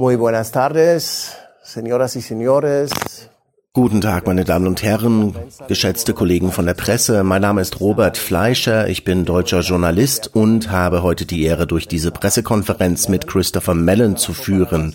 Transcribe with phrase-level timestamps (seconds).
[0.00, 2.92] Muy buenas tardes, señoras y señores.
[3.72, 5.34] Guten Tag, meine Damen und Herren,
[5.66, 7.24] geschätzte Kollegen von der Presse.
[7.24, 11.88] Mein Name ist Robert Fleischer, ich bin deutscher Journalist und habe heute die Ehre, durch
[11.88, 14.94] diese Pressekonferenz mit Christopher Mellon zu führen.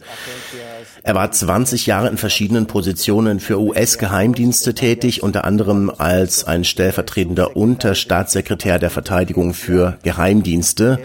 [1.04, 7.58] Er war 20 Jahre in verschiedenen Positionen für US-Geheimdienste tätig, unter anderem als ein stellvertretender
[7.58, 11.00] Unterstaatssekretär der Verteidigung für Geheimdienste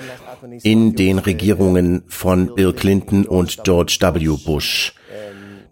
[0.63, 4.37] in den Regierungen von Bill Clinton und George W.
[4.45, 4.95] Bush.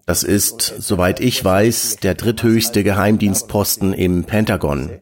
[0.07, 5.01] Das ist, soweit ich weiß, der dritthöchste Geheimdienstposten im Pentagon.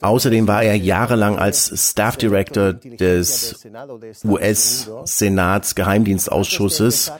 [0.00, 3.66] Außerdem war er jahrelang als Staff Director des
[4.24, 7.12] US-Senats Geheimdienstausschusses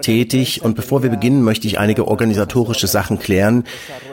[0.00, 0.62] tätig.
[0.62, 3.64] Und bevor wir beginnen, möchte ich einige organisatorische Sachen klären.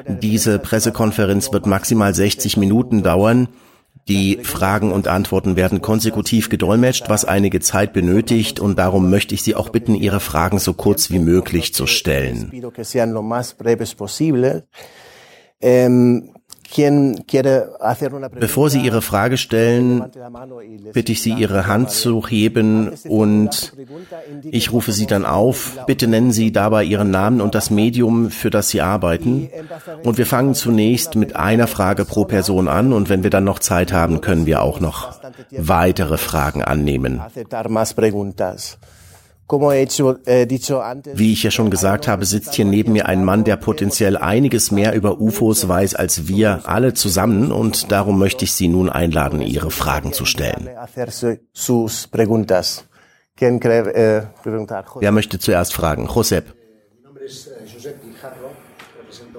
[0.08, 3.48] Diese Pressekonferenz wird maximal 60 Minuten dauern.
[4.08, 8.60] Die Fragen und Antworten werden konsekutiv gedolmetscht, was einige Zeit benötigt.
[8.60, 12.52] Und darum möchte ich Sie auch bitten, Ihre Fragen so kurz wie möglich zu stellen.
[18.40, 20.06] Bevor Sie Ihre Frage stellen,
[20.94, 23.74] bitte ich Sie, Ihre Hand zu heben und
[24.44, 25.78] ich rufe Sie dann auf.
[25.88, 29.50] Bitte nennen Sie dabei Ihren Namen und das Medium, für das Sie arbeiten.
[30.04, 33.60] Und wir fangen zunächst mit einer Frage pro Person an und wenn wir dann noch
[33.60, 35.20] Zeit haben, können wir auch noch
[35.52, 37.22] weitere Fragen annehmen.
[39.52, 40.48] Eh,
[41.14, 44.72] Wie ich ja schon gesagt habe, sitzt hier neben mir ein Mann, der potenziell einiges
[44.72, 49.42] mehr über UFOs weiß als wir alle zusammen und darum möchte ich Sie nun einladen,
[49.42, 50.70] Ihre Fragen zu stellen.
[53.42, 54.22] Eh,
[55.00, 56.08] Wer möchte zuerst fragen?
[56.14, 56.54] Josep.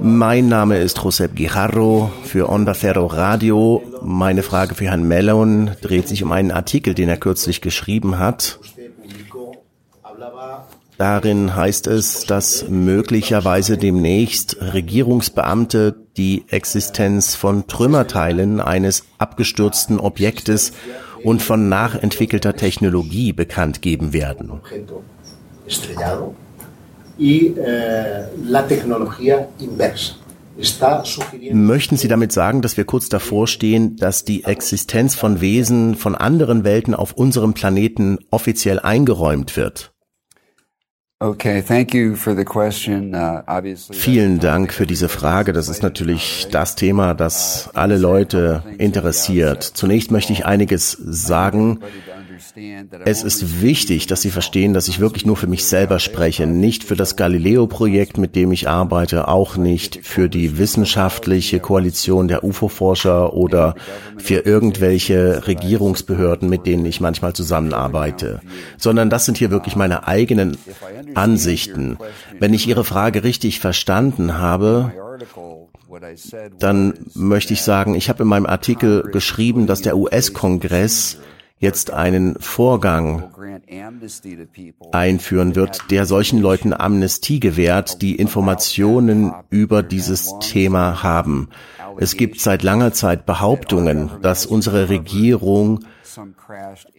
[0.00, 3.80] Mein Name ist Josep Guijarro für Onda Ferro Radio.
[4.02, 8.58] Meine Frage für Herrn Mellon dreht sich um einen Artikel, den er kürzlich geschrieben hat.
[10.98, 20.72] Darin heißt es, dass möglicherweise demnächst Regierungsbeamte die Existenz von Trümmerteilen eines abgestürzten Objektes
[21.24, 24.60] und von nachentwickelter Technologie bekannt geben werden.
[31.52, 36.14] Möchten Sie damit sagen, dass wir kurz davor stehen, dass die Existenz von Wesen von
[36.14, 39.92] anderen Welten auf unserem Planeten offiziell eingeräumt wird?
[39.94, 39.98] Okay, thank you for the
[40.78, 41.11] question.
[41.11, 41.11] Uh, obviously,
[43.92, 45.52] Vielen Dank für diese Frage.
[45.52, 49.62] Das ist natürlich das Thema, das alle Leute interessiert.
[49.62, 51.78] Zunächst möchte ich einiges sagen.
[53.04, 56.84] Es ist wichtig, dass Sie verstehen, dass ich wirklich nur für mich selber spreche, nicht
[56.84, 63.32] für das Galileo-Projekt, mit dem ich arbeite, auch nicht für die wissenschaftliche Koalition der UFO-Forscher
[63.32, 63.74] oder
[64.18, 68.40] für irgendwelche Regierungsbehörden, mit denen ich manchmal zusammenarbeite,
[68.76, 70.56] sondern das sind hier wirklich meine eigenen
[71.14, 71.98] Ansichten.
[72.38, 74.92] Wenn ich Ihre Frage richtig verstanden habe,
[76.58, 81.18] dann möchte ich sagen, ich habe in meinem Artikel geschrieben, dass der US-Kongress
[81.62, 83.32] jetzt einen Vorgang
[84.90, 91.50] einführen wird, der solchen Leuten Amnestie gewährt, die Informationen über dieses Thema haben.
[91.98, 95.84] Es gibt seit langer Zeit Behauptungen, dass unsere Regierung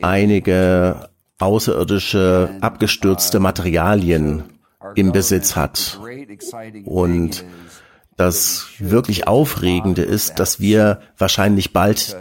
[0.02, 1.10] einige
[1.40, 4.44] außerirdische abgestürzte Materialien
[4.96, 6.00] im Besitz hat.
[6.86, 7.44] Und
[8.18, 12.16] das wirklich Aufregende ist, dass wir wahrscheinlich bald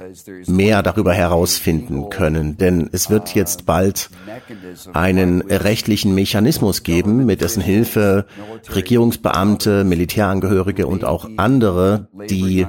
[0.47, 4.11] mehr darüber herausfinden können, denn es wird jetzt bald
[4.95, 8.27] einen rechtlichen Mechanismus geben, mit dessen Hilfe
[8.75, 12.67] Regierungsbeamte, Militärangehörige und auch andere, die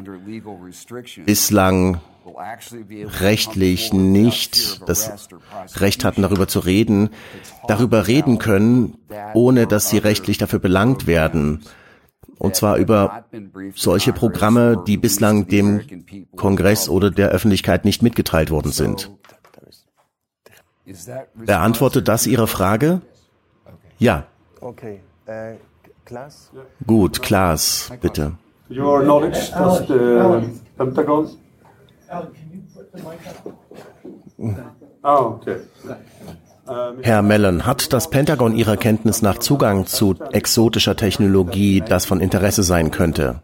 [1.25, 2.01] bislang
[3.21, 5.29] rechtlich nicht das
[5.75, 7.09] Recht hatten, darüber zu reden,
[7.67, 8.97] darüber reden können,
[9.33, 11.61] ohne dass sie rechtlich dafür belangt werden
[12.43, 13.23] und zwar über
[13.73, 15.81] solche Programme, die bislang dem
[16.35, 19.09] Kongress oder der Öffentlichkeit nicht mitgeteilt worden sind.
[21.35, 23.01] Beantwortet das Ihre Frage?
[23.97, 24.25] Ja.
[26.85, 28.33] Gut, Klaas, bitte.
[28.69, 31.29] Your knowledge, does the Pentagon?
[35.03, 35.59] Oh, okay.
[36.65, 42.63] Herr Mellon, hat das Pentagon Ihrer Kenntnis nach Zugang zu exotischer Technologie, das von Interesse
[42.63, 43.41] sein könnte?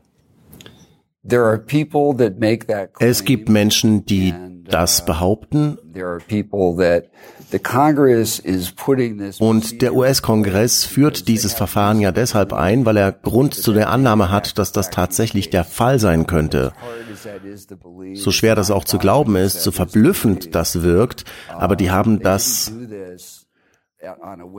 [3.00, 4.34] Es gibt Menschen, die
[4.70, 5.78] das behaupten.
[9.40, 14.30] Und der US-Kongress führt dieses Verfahren ja deshalb ein, weil er Grund zu der Annahme
[14.30, 16.74] hat, dass das tatsächlich der Fall sein könnte.
[18.14, 22.72] So schwer das auch zu glauben ist, so verblüffend das wirkt, aber die haben das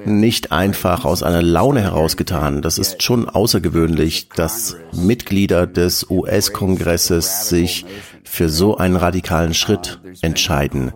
[0.05, 2.61] nicht einfach aus einer Laune herausgetan.
[2.61, 7.87] Das ist schon außergewöhnlich, dass Mitglieder des US-Kongresses sich
[8.23, 10.93] für so einen radikalen Schritt entscheiden.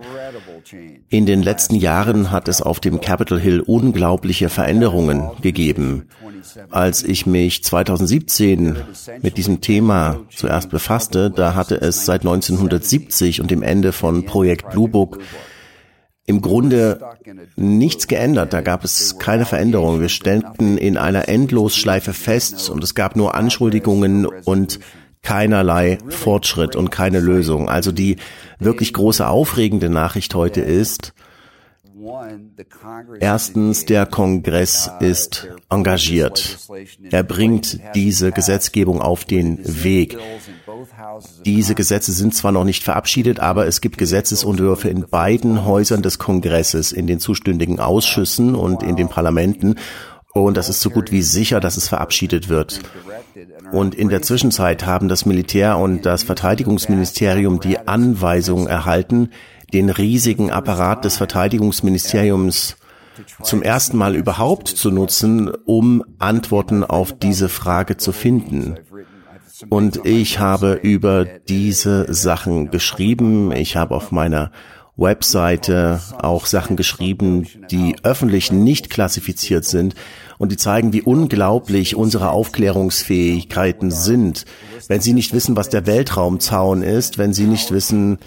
[1.09, 6.09] In den letzten Jahren hat es auf dem Capitol Hill unglaubliche Veränderungen gegeben.
[6.71, 8.77] Als ich mich 2017
[9.23, 14.71] mit diesem Thema zuerst befasste, da hatte es seit 1970 und dem Ende von Projekt
[14.71, 15.19] Blue Book
[16.27, 17.01] im Grunde
[17.57, 18.53] nichts geändert.
[18.53, 20.01] Da gab es keine Veränderung.
[20.01, 24.81] Wir stellten in einer Endlosschleife fest und es gab nur Anschuldigungen und
[25.23, 27.69] keinerlei Fortschritt und keine Lösung.
[27.69, 28.17] Also die
[28.59, 31.13] wirklich große aufregende Nachricht heute ist,
[33.21, 36.59] Erstens, der Kongress ist engagiert.
[37.11, 40.19] Er bringt diese Gesetzgebung auf den Weg.
[41.45, 46.19] Diese Gesetze sind zwar noch nicht verabschiedet, aber es gibt Gesetzesentwürfe in beiden Häusern des
[46.19, 49.77] Kongresses, in den zuständigen Ausschüssen und in den Parlamenten.
[50.33, 52.81] Und das ist so gut wie sicher, dass es verabschiedet wird.
[53.73, 59.31] Und in der Zwischenzeit haben das Militär und das Verteidigungsministerium die Anweisung erhalten,
[59.75, 62.77] den riesigen Apparat des Verteidigungsministeriums
[63.43, 68.77] zum ersten Mal überhaupt zu nutzen, um Antworten auf diese Frage zu finden.
[69.69, 73.53] Und ich habe über diese Sachen geschrieben.
[73.53, 74.51] Ich habe auf meiner
[74.97, 79.95] Webseite auch Sachen geschrieben, die öffentlich nicht klassifiziert sind
[80.39, 84.45] und die zeigen, wie unglaublich unsere Aufklärungsfähigkeiten sind.
[84.89, 88.19] Wenn Sie nicht wissen, was der Weltraumzaun ist, wenn Sie nicht wissen,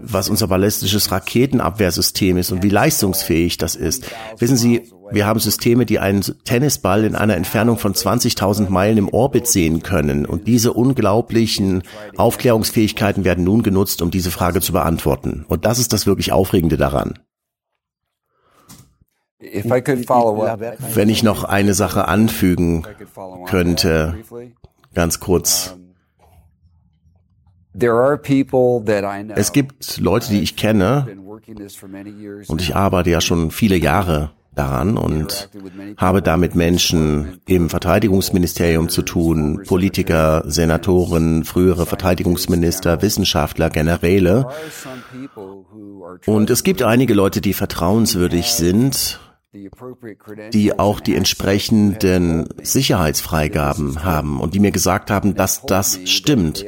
[0.00, 4.06] was unser ballistisches Raketenabwehrsystem ist und wie leistungsfähig das ist.
[4.38, 9.08] Wissen Sie, wir haben Systeme, die einen Tennisball in einer Entfernung von 20.000 Meilen im
[9.08, 10.24] Orbit sehen können.
[10.24, 11.82] Und diese unglaublichen
[12.16, 15.44] Aufklärungsfähigkeiten werden nun genutzt, um diese Frage zu beantworten.
[15.48, 17.18] Und das ist das wirklich Aufregende daran.
[19.40, 22.86] Wenn ich noch eine Sache anfügen
[23.46, 24.18] könnte,
[24.94, 25.76] ganz kurz.
[29.34, 31.06] Es gibt Leute, die ich kenne,
[32.48, 35.48] und ich arbeite ja schon viele Jahre daran und
[35.96, 44.48] habe damit Menschen im Verteidigungsministerium zu tun, Politiker, Senatoren, frühere Verteidigungsminister, Wissenschaftler, Generäle.
[46.26, 49.20] Und es gibt einige Leute, die vertrauenswürdig sind,
[49.52, 56.66] die auch die entsprechenden Sicherheitsfreigaben haben und die mir gesagt haben, dass das stimmt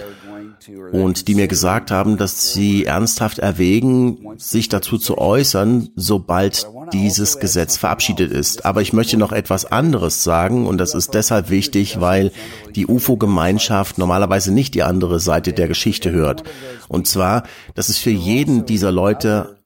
[0.90, 7.38] und die mir gesagt haben, dass sie ernsthaft erwägen, sich dazu zu äußern, sobald dieses
[7.38, 8.64] Gesetz verabschiedet ist.
[8.64, 12.32] Aber ich möchte noch etwas anderes sagen und das ist deshalb wichtig, weil
[12.74, 16.42] die UFO-Gemeinschaft normalerweise nicht die andere Seite der Geschichte hört.
[16.88, 17.44] Und zwar,
[17.76, 19.61] dass es für jeden dieser Leute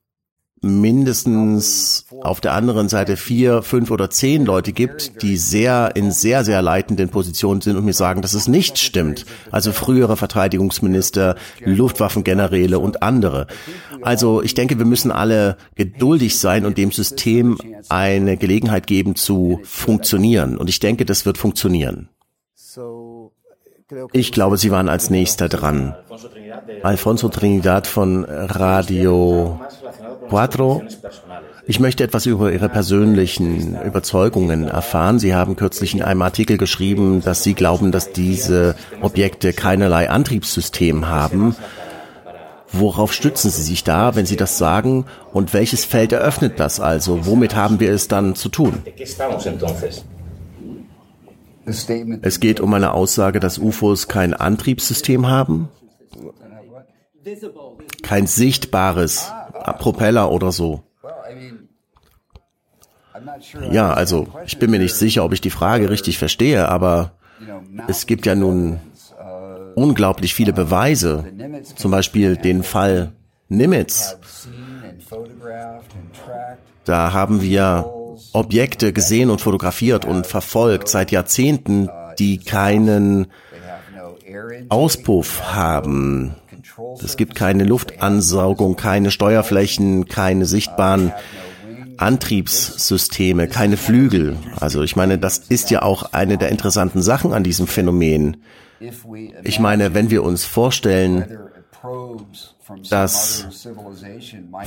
[0.63, 6.45] mindestens auf der anderen Seite vier, fünf oder zehn Leute gibt, die sehr in sehr,
[6.45, 9.27] sehr leitenden Positionen sind und mir sagen, dass es nicht stimmt.
[9.51, 13.47] Also frühere Verteidigungsminister, Luftwaffengeneräle und andere.
[14.03, 19.61] Also ich denke, wir müssen alle geduldig sein und dem System eine Gelegenheit geben zu
[19.65, 20.57] funktionieren.
[20.57, 22.09] Und ich denke, das wird funktionieren.
[24.13, 25.95] Ich glaube, Sie waren als nächster dran.
[26.83, 29.61] Alfonso Trinidad von Radio
[30.29, 30.83] Cuatro.
[31.67, 35.19] Ich möchte etwas über Ihre persönlichen Überzeugungen erfahren.
[35.19, 41.09] Sie haben kürzlich in einem Artikel geschrieben, dass Sie glauben, dass diese Objekte keinerlei Antriebssystem
[41.09, 41.57] haben.
[42.73, 45.07] Worauf stützen Sie sich da, wenn Sie das sagen?
[45.33, 47.27] Und welches Feld eröffnet das also?
[47.27, 48.83] Womit haben wir es dann zu tun?
[52.23, 55.69] Es geht um eine Aussage, dass UFOs kein Antriebssystem haben?
[58.03, 59.33] Kein sichtbares
[59.79, 60.83] Propeller oder so.
[63.71, 67.13] Ja, also ich bin mir nicht sicher, ob ich die Frage richtig verstehe, aber
[67.89, 68.81] es gibt ja nun
[69.75, 71.25] unglaublich viele Beweise,
[71.77, 73.13] zum Beispiel den Fall
[73.49, 74.17] Nimitz.
[76.85, 77.93] Da haben wir
[78.33, 83.27] Objekte gesehen und fotografiert und verfolgt seit Jahrzehnten, die keinen
[84.69, 86.35] Auspuff haben.
[87.03, 91.13] Es gibt keine Luftansaugung, keine Steuerflächen, keine sichtbaren
[91.97, 94.37] Antriebssysteme, keine Flügel.
[94.61, 98.39] Also ich meine, das ist ja auch eine der interessanten Sachen an diesem Phänomen.
[99.43, 101.39] Ich meine, wenn wir uns vorstellen,
[102.91, 103.47] dass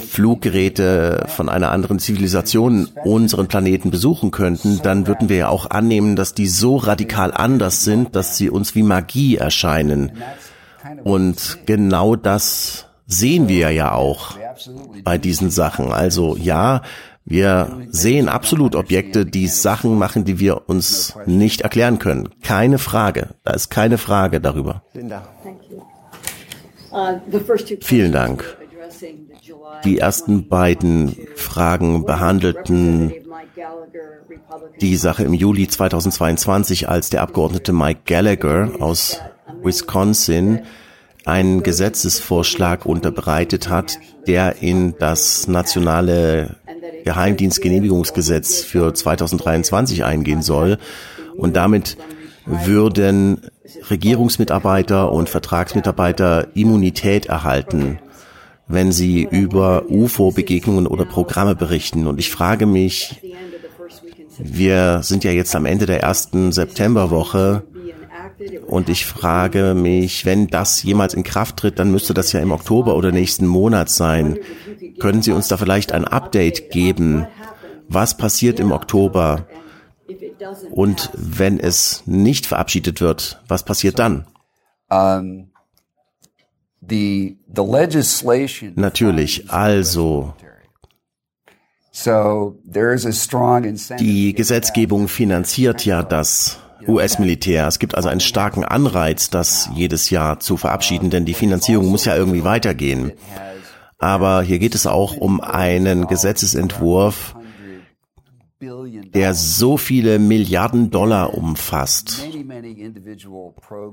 [0.08, 6.15] Fluggeräte von einer anderen Zivilisation unseren Planeten besuchen könnten, dann würden wir ja auch annehmen,
[6.15, 10.13] dass die so radikal anders sind, dass sie uns wie Magie erscheinen.
[11.03, 14.38] Und genau das sehen wir ja auch
[15.03, 15.91] bei diesen Sachen.
[15.91, 16.81] Also ja,
[17.29, 22.29] Wir sehen absolut Objekte, die Sachen machen, die wir uns nicht erklären können.
[22.41, 23.36] Keine Frage.
[23.43, 24.81] Da ist keine Frage darüber.
[27.81, 28.58] Vielen Dank.
[29.84, 33.13] Die ersten beiden Fragen behandelten
[34.81, 39.22] die Sache im Juli 2022, als der Abgeordnete Mike Gallagher aus
[39.63, 40.62] Wisconsin
[41.25, 46.56] einen Gesetzesvorschlag unterbreitet hat, der in das nationale
[47.04, 50.78] Geheimdienstgenehmigungsgesetz für 2023 eingehen soll.
[51.38, 51.98] Und damit
[52.46, 53.42] würden
[53.89, 58.00] Regierungsmitarbeiter und Vertragsmitarbeiter Immunität erhalten,
[58.68, 62.08] wenn sie über UFO-Begegnungen oder Programme berichten.
[62.08, 63.22] Und ich frage mich,
[64.39, 67.63] wir sind ja jetzt am Ende der ersten Septemberwoche,
[68.67, 72.51] und ich frage mich, wenn das jemals in Kraft tritt, dann müsste das ja im
[72.51, 74.39] Oktober oder nächsten Monat sein.
[75.00, 77.27] Können Sie uns da vielleicht ein Update geben?
[77.88, 79.48] Was passiert im Oktober?
[80.72, 84.25] Und wenn es nicht verabschiedet wird, was passiert dann?
[88.75, 90.34] Natürlich, also
[94.00, 97.68] die Gesetzgebung finanziert ja das US-Militär.
[97.68, 102.06] Es gibt also einen starken Anreiz, das jedes Jahr zu verabschieden, denn die Finanzierung muss
[102.06, 103.12] ja irgendwie weitergehen.
[103.98, 107.36] Aber hier geht es auch um einen Gesetzesentwurf,
[108.62, 112.26] der so viele Milliarden Dollar umfasst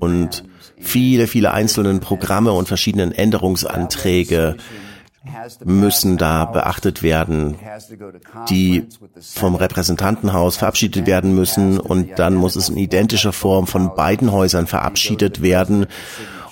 [0.01, 0.45] und
[0.79, 4.57] viele, viele einzelne Programme und verschiedenen Änderungsanträge
[5.65, 7.57] müssen da beachtet werden,
[8.49, 8.87] die
[9.21, 14.67] vom Repräsentantenhaus verabschiedet werden müssen und dann muss es in identischer Form von beiden Häusern
[14.67, 15.87] verabschiedet werden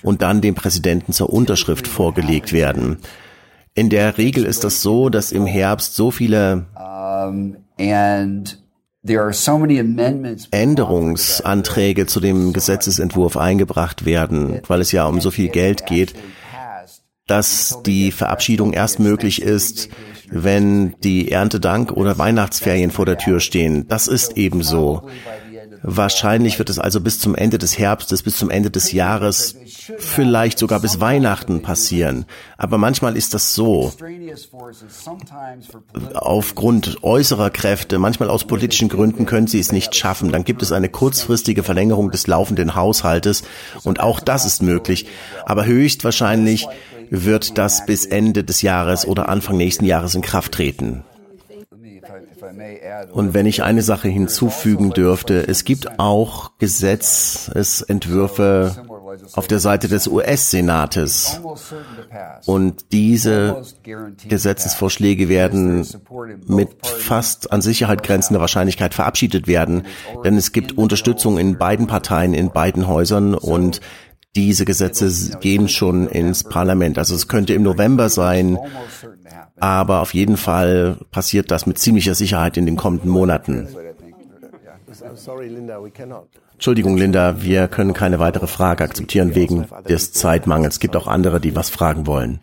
[0.02, 2.98] und dann dem Präsidenten zur Unterschrift vorgelegt werden.
[3.74, 6.66] In der Regel ist das so, dass im Herbst so viele
[10.50, 16.14] Änderungsanträge zu dem Gesetzesentwurf eingebracht werden, weil es ja um so viel Geld geht,
[17.26, 19.88] dass die Verabschiedung erst möglich ist,
[20.28, 23.86] wenn die Erntedank oder Weihnachtsferien vor der Tür stehen.
[23.88, 25.08] Das ist ebenso.
[25.86, 29.54] Wahrscheinlich wird es also bis zum Ende des Herbstes, bis zum Ende des Jahres,
[29.98, 32.24] vielleicht sogar bis Weihnachten passieren.
[32.56, 33.92] Aber manchmal ist das so.
[36.14, 40.32] Aufgrund äußerer Kräfte, manchmal aus politischen Gründen können sie es nicht schaffen.
[40.32, 43.44] Dann gibt es eine kurzfristige Verlängerung des laufenden Haushaltes
[43.82, 45.06] und auch das ist möglich.
[45.44, 46.66] Aber höchstwahrscheinlich
[47.10, 51.04] wird das bis Ende des Jahres oder Anfang nächsten Jahres in Kraft treten.
[53.12, 58.84] Und wenn ich eine Sache hinzufügen dürfte, es gibt auch Gesetzesentwürfe
[59.34, 61.40] auf der Seite des US-Senates.
[62.46, 63.62] Und diese
[64.28, 65.86] Gesetzesvorschläge werden
[66.46, 69.86] mit fast an Sicherheit grenzender Wahrscheinlichkeit verabschiedet werden,
[70.24, 73.80] denn es gibt Unterstützung in beiden Parteien, in beiden Häusern und
[74.36, 76.98] diese Gesetze gehen schon ins Parlament.
[76.98, 78.58] Also es könnte im November sein,
[79.58, 83.68] aber auf jeden Fall passiert das mit ziemlicher Sicherheit in den kommenden Monaten.
[86.52, 90.74] Entschuldigung, Linda, wir können keine weitere Frage akzeptieren wegen des Zeitmangels.
[90.74, 92.40] Es gibt auch andere, die was fragen wollen.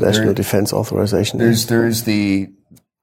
[0.00, 1.40] National Defense Authorization.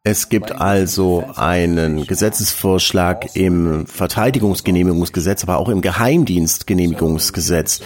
[0.03, 7.81] Es gibt also einen Gesetzesvorschlag im Verteidigungsgenehmigungsgesetz, aber auch im Geheimdienstgenehmigungsgesetz.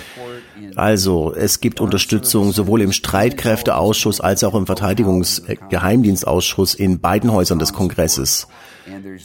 [0.78, 7.74] Also es gibt Unterstützung sowohl im Streitkräfteausschuss als auch im Verteidigungsgeheimdienstausschuss in beiden Häusern des
[7.74, 8.48] Kongresses.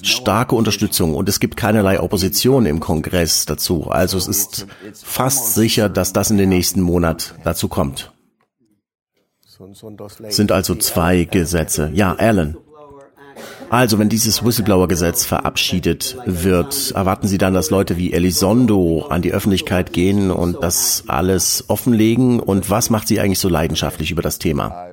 [0.02, 3.88] Starke Unterstützung und es gibt keinerlei Opposition im Kongress dazu.
[3.88, 8.10] Also es ist fast sicher, dass das in den nächsten Monat dazu kommt.
[10.28, 11.92] Sind also zwei Gesetze.
[11.94, 12.56] Ja, Alan.
[13.70, 19.32] Also, wenn dieses Whistleblower-Gesetz verabschiedet wird, erwarten Sie dann, dass Leute wie Elizondo an die
[19.32, 22.40] Öffentlichkeit gehen und das alles offenlegen?
[22.40, 24.88] Und was macht Sie eigentlich so leidenschaftlich über das Thema?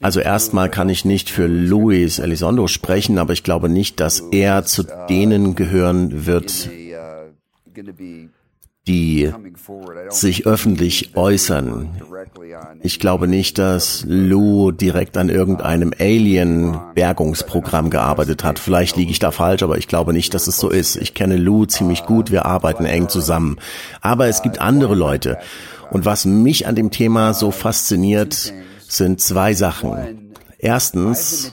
[0.00, 4.64] Also erstmal kann ich nicht für Luis Elizondo sprechen, aber ich glaube nicht, dass er
[4.64, 6.70] zu denen gehören wird,
[8.88, 9.32] die
[10.08, 11.90] sich öffentlich äußern.
[12.82, 18.58] Ich glaube nicht, dass Lou direkt an irgendeinem Alien-Bergungsprogramm gearbeitet hat.
[18.58, 20.96] Vielleicht liege ich da falsch, aber ich glaube nicht, dass es so ist.
[20.96, 23.58] Ich kenne Lou ziemlich gut, wir arbeiten eng zusammen.
[24.00, 25.38] Aber es gibt andere Leute.
[25.90, 28.52] Und was mich an dem Thema so fasziniert,
[28.88, 30.27] sind zwei Sachen.
[30.58, 31.52] Erstens,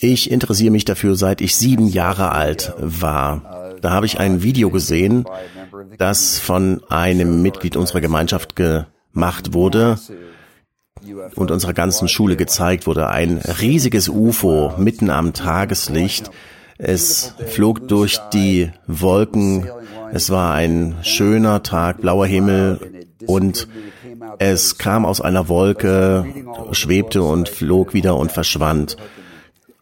[0.00, 3.74] ich interessiere mich dafür, seit ich sieben Jahre alt war.
[3.82, 5.26] Da habe ich ein Video gesehen,
[5.98, 9.98] das von einem Mitglied unserer Gemeinschaft gemacht wurde.
[11.34, 13.08] und unserer ganzen Schule gezeigt wurde.
[13.08, 16.30] Ein riesiges UFO mitten am Tageslicht.
[16.78, 19.68] Es flog durch die Wolken.
[20.12, 23.68] Es war ein schöner Tag, blauer Himmel und
[24.38, 26.26] es kam aus einer Wolke,
[26.72, 28.96] schwebte und flog wieder und verschwand.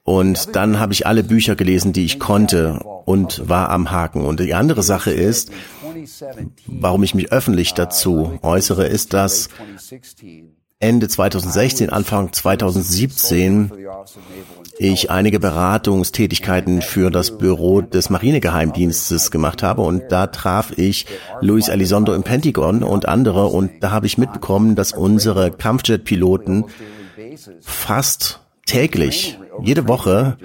[0.05, 4.25] Und dann habe ich alle Bücher gelesen, die ich konnte und war am Haken.
[4.25, 5.53] Und die andere Sache ist,
[6.67, 9.49] warum ich mich öffentlich dazu äußere, ist, dass
[10.83, 13.71] Ende 2016, Anfang 2017
[14.79, 21.07] ich einige Beratungstätigkeiten für das Büro des Marinegeheimdienstes gemacht habe und da traf ich
[21.41, 26.65] Luis Elizondo im Pentagon und andere und da habe ich mitbekommen, dass unsere Kampfjet-Piloten
[27.61, 30.37] fast täglich, jede Woche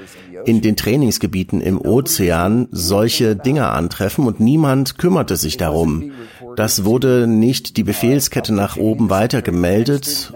[0.45, 6.11] in den Trainingsgebieten im Ozean solche Dinge antreffen und niemand kümmerte sich darum.
[6.57, 10.33] Das wurde nicht die Befehlskette nach oben weiter gemeldet.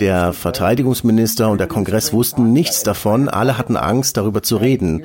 [0.00, 3.28] Der Verteidigungsminister und der Kongress wussten nichts davon.
[3.28, 5.04] Alle hatten Angst, darüber zu reden.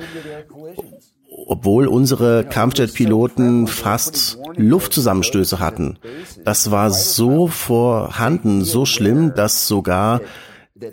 [1.46, 5.96] Obwohl unsere Kampfjet-Piloten fast Luftzusammenstöße hatten.
[6.44, 10.20] Das war so vorhanden, so schlimm, dass sogar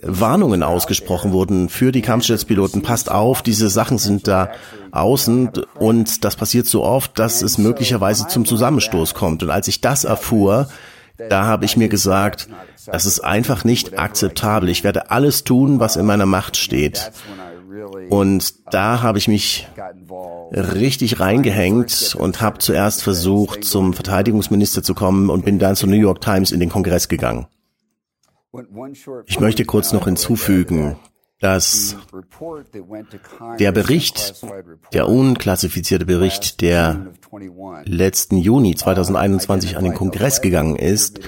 [0.02, 2.82] Warnungen ausgesprochen wurden für die Kampfjetspiloten.
[2.82, 4.52] Passt auf, diese Sachen sind da
[4.92, 9.44] außen und das passiert so oft, dass es möglicherweise zum Zusammenstoß kommt.
[9.44, 10.68] Und als ich das erfuhr,
[11.30, 12.48] da habe ich mir gesagt,
[12.86, 14.70] das ist einfach nicht akzeptabel.
[14.70, 17.12] Ich werde alles tun, was in meiner Macht steht.
[18.10, 19.68] Und da habe ich mich
[20.52, 25.96] richtig reingehängt und habe zuerst versucht, zum Verteidigungsminister zu kommen und bin dann zur New
[25.96, 27.48] York Times in den Kongress gegangen.
[29.26, 30.98] Ich möchte kurz noch hinzufügen,
[31.40, 31.96] dass
[33.60, 34.36] der Bericht,
[34.94, 37.14] der unklassifizierte Bericht, der
[37.84, 41.20] letzten Juni 2021 an den Kongress gegangen ist,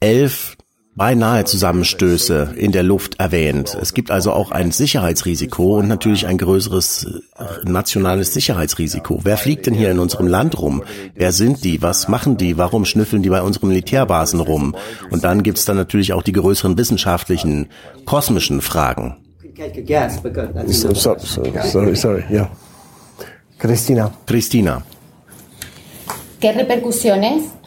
[0.00, 0.57] elf
[0.98, 3.78] beinahe Zusammenstöße in der Luft erwähnt.
[3.80, 7.06] Es gibt also auch ein Sicherheitsrisiko und natürlich ein größeres
[7.38, 9.20] äh, nationales Sicherheitsrisiko.
[9.22, 10.82] Wer fliegt denn hier in unserem Land rum?
[11.14, 11.80] Wer sind die?
[11.80, 12.58] Was machen die?
[12.58, 14.74] Warum schnüffeln die bei unseren Militärbasen rum?
[15.10, 17.68] Und dann gibt es dann natürlich auch die größeren wissenschaftlichen,
[18.04, 19.16] kosmischen Fragen.
[20.68, 22.50] Sorry, sorry, sorry, yeah.
[23.58, 24.12] Christina.
[24.26, 24.82] Christina.
[26.40, 27.57] ¿Qué repercusiones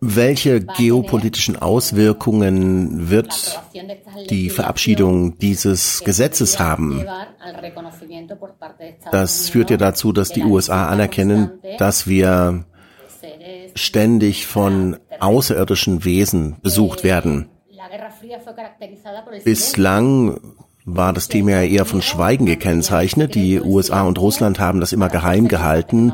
[0.00, 3.60] welche geopolitischen Auswirkungen wird
[4.30, 7.04] die Verabschiedung dieses Gesetzes haben?
[9.10, 12.64] Das führt ja dazu, dass die USA anerkennen, dass wir
[13.74, 17.48] ständig von außerirdischen Wesen besucht werden.
[19.44, 20.40] Bislang
[20.84, 23.34] war das Thema ja eher von Schweigen gekennzeichnet.
[23.34, 26.12] Die USA und Russland haben das immer geheim gehalten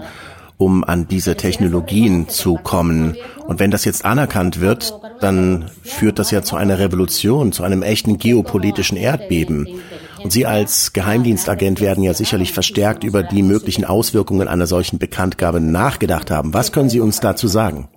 [0.60, 3.16] um an diese Technologien zu kommen.
[3.46, 7.82] Und wenn das jetzt anerkannt wird, dann führt das ja zu einer Revolution, zu einem
[7.82, 9.80] echten geopolitischen Erdbeben.
[10.22, 15.60] Und Sie als Geheimdienstagent werden ja sicherlich verstärkt über die möglichen Auswirkungen einer solchen Bekanntgabe
[15.60, 16.52] nachgedacht haben.
[16.52, 17.88] Was können Sie uns dazu sagen?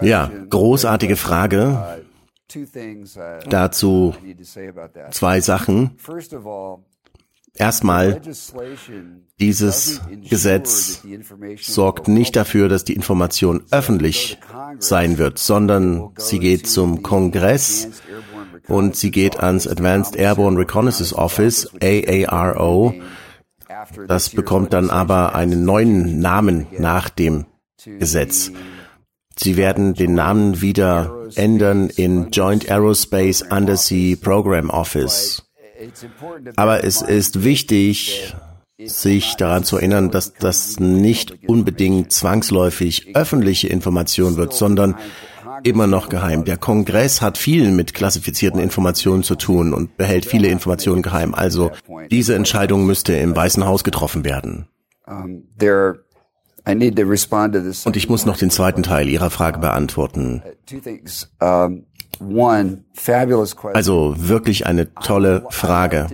[0.00, 2.02] Ja, großartige Frage.
[3.48, 4.14] Dazu
[5.12, 5.96] zwei Sachen.
[7.54, 8.20] Erstmal,
[9.38, 11.02] dieses Gesetz
[11.60, 14.38] sorgt nicht dafür, dass die Information öffentlich
[14.78, 17.88] sein wird, sondern sie geht zum Kongress
[18.68, 22.94] und sie geht ans Advanced Airborne Reconnaissance Office, AARO.
[24.08, 27.46] Das bekommt dann aber einen neuen Namen nach dem
[27.84, 28.50] Gesetz.
[29.36, 35.42] Sie werden den Namen wieder ändern in Joint Aerospace Undersea Program Office.
[36.56, 38.34] Aber es ist wichtig,
[38.84, 44.96] sich daran zu erinnern, dass das nicht unbedingt zwangsläufig öffentliche Information wird, sondern
[45.62, 46.44] immer noch geheim.
[46.44, 51.34] Der Kongress hat viel mit klassifizierten Informationen zu tun und behält viele Informationen geheim.
[51.34, 51.70] Also
[52.10, 54.66] diese Entscheidung müsste im Weißen Haus getroffen werden.
[57.84, 60.42] Und ich muss noch den zweiten Teil Ihrer Frage beantworten.
[63.74, 66.08] Also wirklich eine tolle Frage.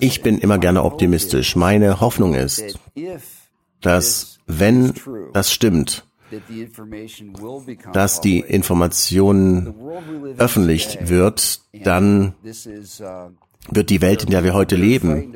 [0.00, 1.56] Ich bin immer gerne optimistisch.
[1.56, 2.78] Meine Hoffnung ist,
[3.80, 4.94] dass wenn
[5.32, 6.06] das stimmt,
[7.92, 9.74] dass die Information
[10.38, 12.34] öffentlich wird, dann
[13.70, 15.32] wird die Welt, in der wir heute leben,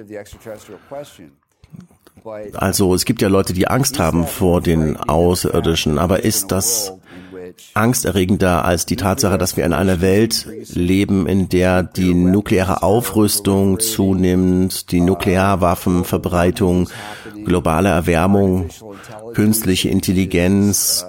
[2.54, 6.92] also es gibt ja Leute, die Angst haben vor den Außerirdischen, aber ist das
[7.74, 13.80] angsterregender als die Tatsache, dass wir in einer Welt leben, in der die nukleare Aufrüstung
[13.80, 16.88] zunimmt, die Nuklearwaffenverbreitung,
[17.44, 18.68] globale Erwärmung,
[19.34, 21.06] künstliche Intelligenz,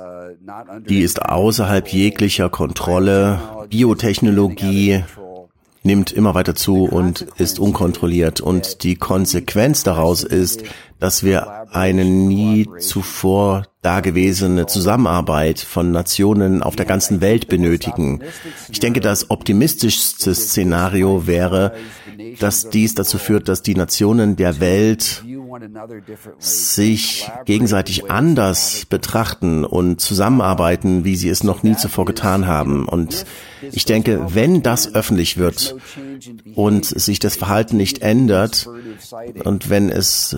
[0.88, 3.40] die ist außerhalb jeglicher Kontrolle.
[3.70, 5.04] Biotechnologie
[5.84, 8.42] nimmt immer weiter zu und ist unkontrolliert.
[8.42, 10.64] Und die Konsequenz daraus ist,
[11.00, 18.22] dass wir eine nie zuvor dagewesene Zusammenarbeit von Nationen auf der ganzen Welt benötigen.
[18.70, 21.74] Ich denke, das optimistischste Szenario wäre,
[22.40, 25.24] dass dies dazu führt, dass die Nationen der Welt
[26.38, 32.88] sich gegenseitig anders betrachten und zusammenarbeiten, wie sie es noch nie zuvor getan haben.
[32.88, 33.26] Und
[33.72, 35.76] ich denke, wenn das öffentlich wird
[36.56, 38.68] und sich das Verhalten nicht ändert
[39.44, 40.38] und wenn es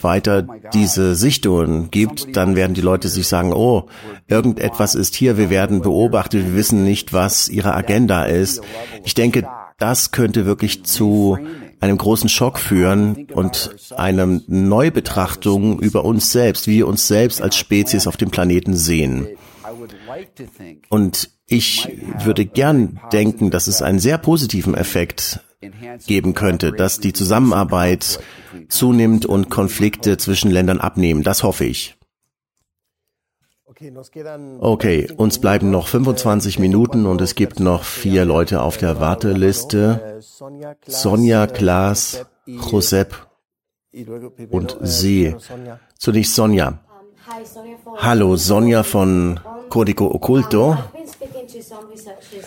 [0.00, 3.88] weiter diese Sichtungen gibt, dann werden die Leute sich sagen, oh,
[4.26, 8.62] irgendetwas ist hier, wir werden beobachtet, wir wissen nicht, was ihre Agenda ist.
[9.04, 9.46] Ich denke,
[9.78, 11.38] das könnte wirklich zu
[11.80, 17.56] einem großen Schock führen und eine Neubetrachtung über uns selbst, wie wir uns selbst als
[17.56, 19.28] Spezies auf dem Planeten sehen.
[20.88, 21.88] Und ich
[22.24, 25.40] würde gern denken, dass es einen sehr positiven Effekt
[26.06, 28.20] geben könnte, dass die Zusammenarbeit
[28.68, 31.22] zunimmt und Konflikte zwischen Ländern abnehmen.
[31.22, 31.95] Das hoffe ich.
[34.60, 40.20] Okay, uns bleiben noch 25 Minuten und es gibt noch vier Leute auf der Warteliste.
[40.86, 43.26] Sonja, Klaas, Josep
[44.50, 45.36] und Sie.
[45.98, 46.78] Zunächst Sonja.
[47.98, 50.78] Hallo, Sonja von Codico Occulto.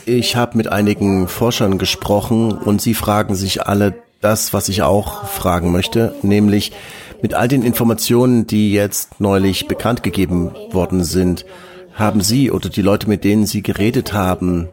[0.06, 5.26] Ich habe mit einigen Forschern gesprochen und sie fragen sich alle das, was ich auch
[5.26, 6.72] fragen möchte, nämlich
[7.22, 11.46] mit all den Informationen, die jetzt neulich bekannt gegeben worden sind,
[11.94, 14.70] haben Sie oder die Leute, mit denen Sie geredet haben,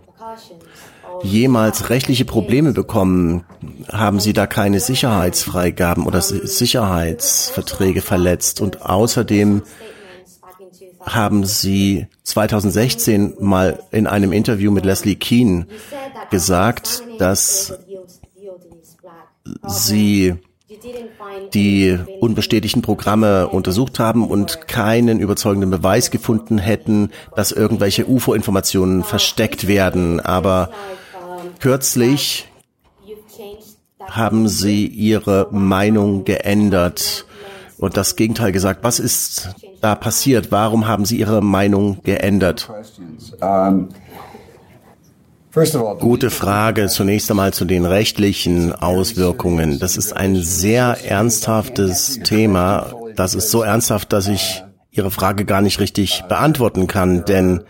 [1.22, 3.44] jemals rechtliche Probleme bekommen?
[3.90, 8.60] Haben Sie da keine Sicherheitsfreigaben oder Sicherheitsverträge verletzt?
[8.60, 9.62] Und außerdem
[11.00, 15.66] haben Sie 2016 mal in einem Interview mit Leslie Keane
[16.30, 17.78] gesagt, dass
[19.66, 20.34] Sie
[21.52, 29.66] die unbestätigten Programme untersucht haben und keinen überzeugenden Beweis gefunden hätten, dass irgendwelche UFO-Informationen versteckt
[29.66, 30.20] werden.
[30.20, 30.70] Aber
[31.60, 32.48] kürzlich
[34.02, 37.26] haben sie ihre Meinung geändert
[37.78, 38.80] und das Gegenteil gesagt.
[38.82, 40.50] Was ist da passiert?
[40.52, 42.70] Warum haben sie ihre Meinung geändert?
[46.00, 46.86] Gute Frage.
[46.88, 49.78] Zunächst einmal zu den rechtlichen Auswirkungen.
[49.78, 52.92] Das ist ein sehr ernsthaftes Thema.
[53.14, 57.64] Das ist so ernsthaft, dass ich Ihre Frage gar nicht richtig beantworten kann, denn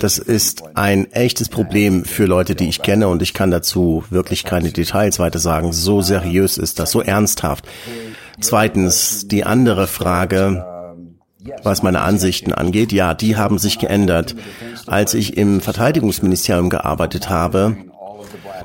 [0.00, 4.44] das ist ein echtes Problem für Leute, die ich kenne und ich kann dazu wirklich
[4.44, 5.72] keine Details weiter sagen.
[5.72, 7.66] So seriös ist das, so ernsthaft.
[8.40, 10.73] Zweitens, die andere Frage,
[11.62, 14.34] was meine Ansichten angeht, ja, die haben sich geändert.
[14.86, 17.76] Als ich im Verteidigungsministerium gearbeitet habe,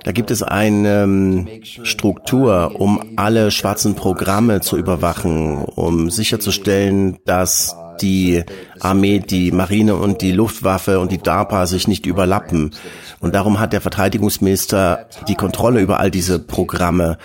[0.04, 7.76] da gibt es eine ähm, Struktur, um alle schwarzen Programme zu überwachen, um sicherzustellen, dass
[8.02, 8.44] die
[8.80, 12.72] Armee, die Marine und die Luftwaffe und die DARPA sich nicht überlappen.
[13.20, 17.18] Und darum hat der Verteidigungsminister die Kontrolle über all diese Programme.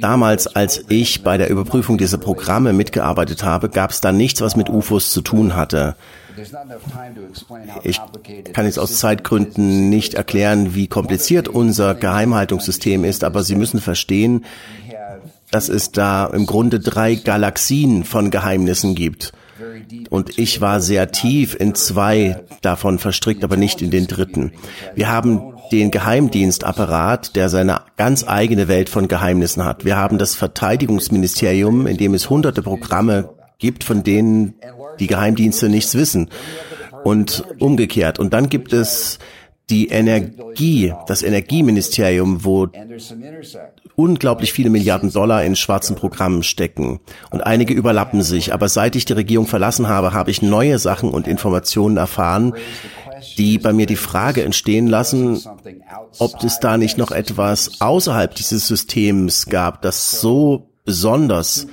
[0.00, 4.56] Damals, als ich bei der Überprüfung dieser Programme mitgearbeitet habe, gab es da nichts, was
[4.56, 5.96] mit UFOs zu tun hatte.
[7.82, 8.00] Ich
[8.52, 14.44] kann jetzt aus Zeitgründen nicht erklären, wie kompliziert unser Geheimhaltungssystem ist, aber Sie müssen verstehen,
[15.50, 19.32] dass es da im Grunde drei Galaxien von Geheimnissen gibt.
[20.10, 24.52] Und ich war sehr tief in zwei davon verstrickt, aber nicht in den dritten.
[24.94, 29.84] Wir haben den Geheimdienstapparat, der seine ganz eigene Welt von Geheimnissen hat.
[29.84, 34.54] Wir haben das Verteidigungsministerium, in dem es hunderte Programme gibt, von denen
[35.00, 36.30] die Geheimdienste nichts wissen.
[37.04, 38.18] Und umgekehrt.
[38.18, 39.18] Und dann gibt es
[39.70, 42.68] die Energie, das Energieministerium, wo
[43.96, 47.00] unglaublich viele Milliarden Dollar in schwarzen Programmen stecken.
[47.30, 48.52] Und einige überlappen sich.
[48.54, 52.54] Aber seit ich die Regierung verlassen habe, habe ich neue Sachen und Informationen erfahren,
[53.38, 55.42] die bei mir die Frage entstehen lassen,
[56.18, 61.66] ob es da nicht noch etwas außerhalb dieses Systems gab, das so besonders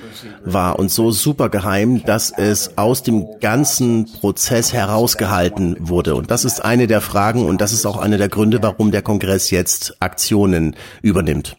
[0.43, 6.15] war und so super geheim, dass es aus dem ganzen Prozess herausgehalten wurde.
[6.15, 9.03] Und das ist eine der Fragen und das ist auch einer der Gründe, warum der
[9.03, 11.55] Kongress jetzt Aktionen übernimmt.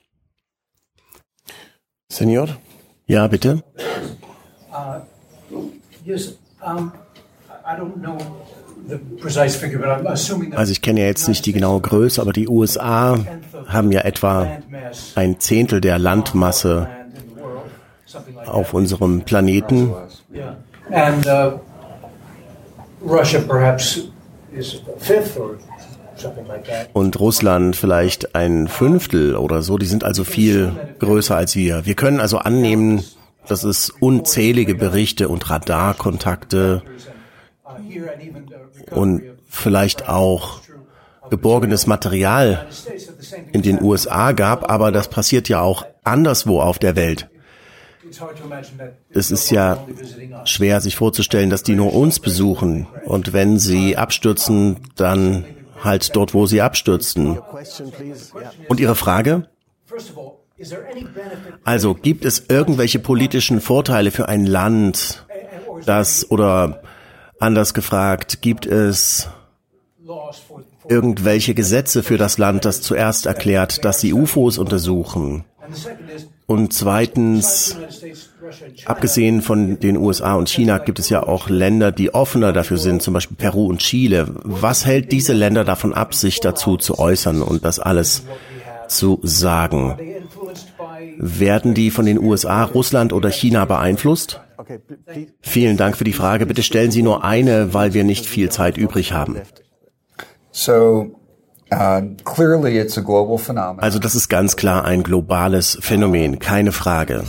[2.09, 2.49] Senor?
[3.07, 3.63] Ja, bitte.
[4.71, 5.01] Uh,
[10.55, 13.19] also ich kenne ja jetzt nicht die genaue Größe, aber die USA
[13.67, 14.59] haben ja etwa
[15.15, 16.89] ein Zehntel der Landmasse
[18.47, 19.91] auf unserem Planeten.
[19.91, 19.95] Uh.
[26.93, 29.79] Und Russland vielleicht ein Fünftel oder so.
[29.79, 31.87] Die sind also viel größer als wir.
[31.87, 33.05] Wir können also annehmen,
[33.49, 36.83] dass es unzählige Berichte und Radarkontakte
[38.91, 40.61] und vielleicht auch
[41.31, 42.67] geborgenes Material
[43.53, 47.29] in den USA gab, aber das passiert ja auch anderswo auf der Welt.
[49.11, 49.87] Es ist ja
[50.45, 55.45] schwer sich vorzustellen, dass die nur uns besuchen und wenn sie abstürzen, dann
[55.83, 57.39] halt dort, wo sie abstürzen.
[58.69, 59.49] Und Ihre Frage?
[61.65, 65.27] Also gibt es irgendwelche politischen Vorteile für ein Land,
[65.85, 66.83] das oder
[67.39, 69.29] anders gefragt, gibt es
[70.89, 75.45] irgendwelche Gesetze für das Land, das zuerst erklärt, dass sie UFOs untersuchen?
[76.47, 77.77] Und zweitens,
[78.85, 83.03] abgesehen von den USA und China gibt es ja auch Länder, die offener dafür sind,
[83.03, 84.27] zum Beispiel Peru und Chile.
[84.43, 88.25] Was hält diese Länder davon ab, sich dazu zu äußern und das alles
[88.89, 89.97] zu sagen?
[91.17, 94.41] Werden die von den USA, Russland oder China beeinflusst?
[95.41, 96.45] Vielen Dank für die Frage.
[96.45, 99.37] Bitte stellen Sie nur eine, weil wir nicht viel Zeit übrig haben.
[100.51, 101.21] So
[103.79, 107.25] Also das ist ganz klar ein globales Phänomen, keine Frage.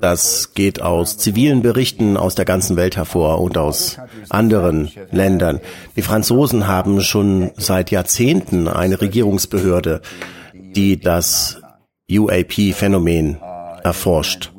[0.00, 5.60] Das geht aus zivilen Berichten aus der ganzen Welt hervor und aus anderen Ländern.
[5.96, 10.02] Die Franzosen haben schon seit Jahrzehnten eine Regierungsbehörde,
[10.52, 11.60] die das
[12.10, 13.38] UAP-Phänomen
[13.82, 14.52] erforscht.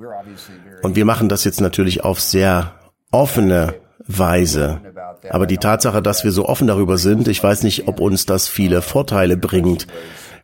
[0.82, 2.73] Und wir machen das jetzt natürlich auf sehr
[3.12, 3.75] offene
[4.07, 4.81] Weise.
[5.29, 8.47] Aber die Tatsache, dass wir so offen darüber sind, ich weiß nicht, ob uns das
[8.47, 9.87] viele Vorteile bringt.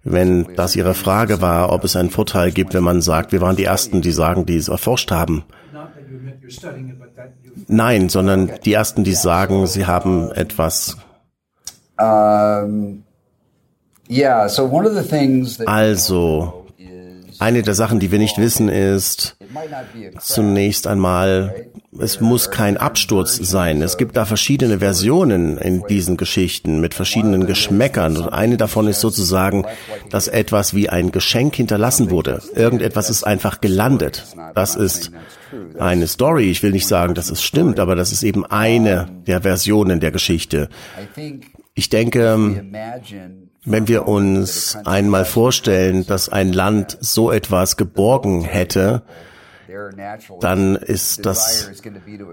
[0.04, 3.56] Wenn das Ihre Frage war, ob es einen Vorteil gibt, wenn man sagt, wir waren
[3.56, 5.44] die Ersten, die sagen, die es erforscht haben.
[7.68, 10.98] Nein, sondern die Ersten, die sagen, sie haben etwas.
[15.58, 16.66] That Also,
[17.40, 19.38] eine der Sachen, die wir nicht wissen, ist,
[20.20, 21.68] zunächst einmal,
[22.00, 23.82] es muss kein Absturz sein.
[23.82, 28.16] Es gibt da verschiedene Versionen in diesen Geschichten mit verschiedenen Geschmäckern.
[28.16, 29.66] Und eine davon ist sozusagen,
[30.10, 32.42] dass etwas wie ein Geschenk hinterlassen wurde.
[32.56, 34.26] Irgendetwas ist einfach gelandet.
[34.56, 35.12] Das ist
[35.78, 36.50] eine Story.
[36.50, 40.12] Ich will nicht sagen, dass es stimmt, aber das ist eben eine der Versionen der
[40.12, 40.70] Geschichte.
[41.74, 42.64] Ich denke,
[43.66, 49.04] wenn wir uns einmal vorstellen, dass ein Land so etwas geborgen hätte,
[50.40, 51.72] dann ist das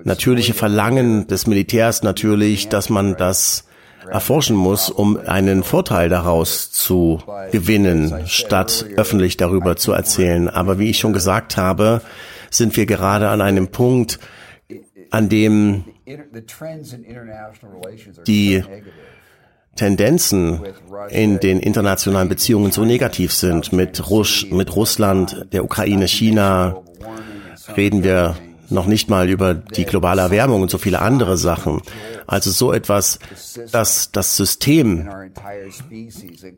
[0.04, 3.64] natürliche Verlangen des Militärs natürlich, dass man das
[4.10, 7.22] erforschen muss, um einen Vorteil daraus zu
[7.52, 10.48] gewinnen, statt öffentlich darüber zu erzählen.
[10.48, 12.00] Aber wie ich schon gesagt habe,
[12.50, 14.18] sind wir gerade an einem Punkt,
[15.10, 15.84] an dem
[18.26, 18.62] die.
[19.78, 20.60] Tendenzen
[21.08, 23.72] in den internationalen Beziehungen so negativ sind.
[23.72, 26.82] Mit, Rusch, mit Russland, der Ukraine, China
[27.76, 28.36] reden wir
[28.70, 31.80] noch nicht mal über die globale Erwärmung und so viele andere Sachen.
[32.26, 33.18] Also so etwas,
[33.72, 35.08] dass das System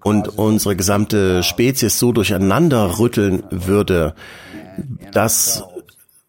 [0.02, 4.14] und unsere gesamte Spezies so durcheinander rütteln würde,
[5.12, 5.64] das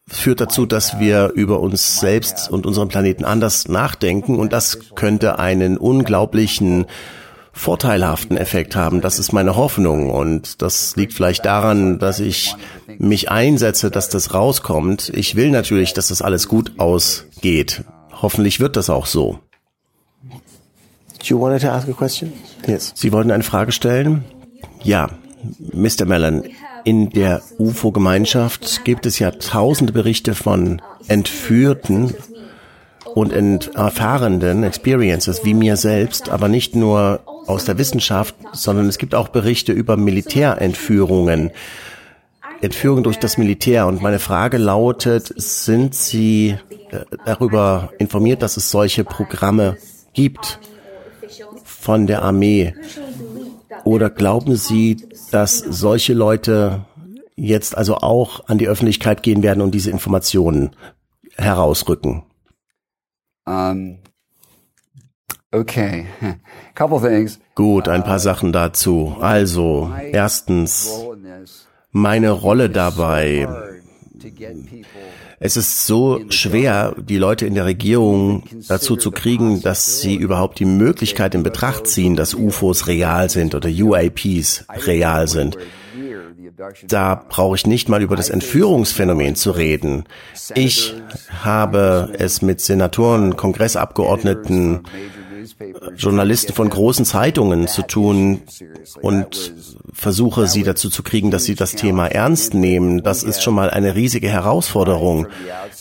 [0.08, 5.40] führt dazu, dass wir über uns selbst und unseren Planeten anders nachdenken und das könnte
[5.40, 6.86] einen unglaublichen
[7.54, 9.02] vorteilhaften Effekt haben.
[9.02, 12.56] Das ist meine Hoffnung und das liegt vielleicht daran, dass ich
[12.98, 15.10] mich einsetze, dass das rauskommt.
[15.14, 17.84] Ich will natürlich, dass das alles gut ausgeht.
[18.22, 19.40] Hoffentlich wird das auch so.
[21.24, 22.34] You wanted to ask a question?
[22.66, 22.94] Yes.
[22.96, 24.24] Sie wollten eine Frage stellen?
[24.84, 25.10] Ja,
[25.72, 26.06] Mr.
[26.06, 26.44] Mellon,
[26.84, 32.16] in der UFO-Gemeinschaft gibt es ja tausende Berichte von Entführten
[33.14, 37.20] und ent erfahrenen Experiences wie mir selbst, aber nicht nur
[37.52, 41.52] aus der Wissenschaft, sondern es gibt auch Berichte über Militärentführungen.
[42.62, 43.88] Entführung durch das Militär.
[43.88, 46.58] Und meine Frage lautet, sind Sie
[46.92, 49.78] äh, darüber informiert, dass es solche Programme
[50.14, 50.60] gibt
[51.64, 52.76] von der Armee?
[53.84, 54.98] Oder glauben Sie,
[55.32, 56.86] dass solche Leute
[57.36, 60.76] jetzt also auch an die Öffentlichkeit gehen werden und diese Informationen
[61.36, 62.24] herausrücken?
[63.44, 63.98] Um,
[65.52, 66.06] okay,
[66.76, 67.40] couple things.
[67.56, 69.16] Gut, ein paar Sachen dazu.
[69.20, 70.92] Also, erstens,
[71.92, 73.48] meine Rolle dabei.
[75.44, 80.60] Es ist so schwer, die Leute in der Regierung dazu zu kriegen, dass sie überhaupt
[80.60, 85.58] die Möglichkeit in Betracht ziehen, dass UFOs real sind oder UAPs real sind.
[86.88, 90.04] da brauche ich nicht mal über das Entführungsphänomen zu reden.
[90.54, 90.94] Ich
[91.44, 94.82] habe es mit Senatoren, Kongressabgeordneten,
[95.96, 98.42] Journalisten von großen Zeitungen zu tun
[99.02, 99.54] und
[99.94, 103.04] versuche sie dazu zu kriegen, dass sie das Thema ernst nehmen.
[103.04, 105.28] Das ist schon mal eine riesige Herausforderung.